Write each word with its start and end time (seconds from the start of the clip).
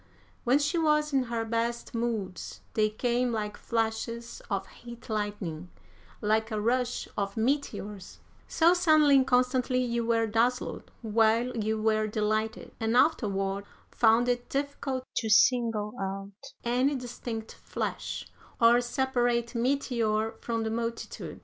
When 0.45 0.57
she 0.57 0.79
was 0.79 1.13
in 1.13 1.25
her 1.25 1.45
best 1.45 1.93
moods 1.93 2.61
they 2.73 2.89
came 2.89 3.31
like 3.31 3.55
flashes 3.55 4.41
of 4.49 4.65
heat 4.65 5.11
lightning, 5.11 5.69
like 6.21 6.49
a 6.49 6.59
rush 6.59 7.07
of 7.15 7.37
meteors, 7.37 8.17
so 8.47 8.73
suddenly 8.73 9.17
and 9.17 9.27
constantly 9.27 9.77
you 9.83 10.03
were 10.03 10.25
dazzled 10.25 10.89
while 11.03 11.55
you 11.55 11.79
were 11.79 12.07
delighted, 12.07 12.71
and 12.79 12.97
afterward 12.97 13.63
found 13.91 14.27
it 14.27 14.49
difficult 14.49 15.03
to 15.17 15.29
single 15.29 15.93
out 16.01 16.51
any 16.63 16.95
distinct 16.95 17.51
flash 17.53 18.25
or 18.59 18.81
separate 18.81 19.53
meteor 19.53 20.33
from 20.41 20.63
the 20.63 20.71
multitude.... 20.71 21.39